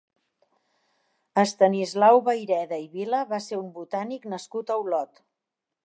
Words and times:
Estanislau 1.41 2.23
Vayreda 2.29 2.81
i 2.87 2.91
Vila 2.97 3.21
va 3.35 3.41
ser 3.49 3.61
un 3.61 3.71
botànic 3.79 4.27
nascut 4.35 4.75
a 4.75 4.81
Olot. 4.87 5.25